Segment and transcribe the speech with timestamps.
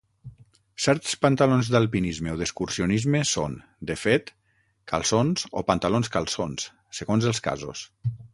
[0.85, 3.59] Certs pantalons d'alpinisme o d'excursionisme són,
[3.91, 4.33] de fet,
[4.93, 6.67] calçons o pantalons-calçons,
[7.03, 7.87] segons els casos.